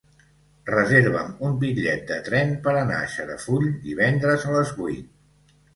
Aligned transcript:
Reserva'm 0.69 1.35
un 1.49 1.53
bitllet 1.65 2.03
de 2.13 2.19
tren 2.31 2.57
per 2.67 2.75
anar 2.81 2.99
a 3.03 3.13
Xarafull 3.15 3.71
divendres 3.89 4.49
a 4.53 4.59
les 4.61 4.79
vuit. 4.83 5.59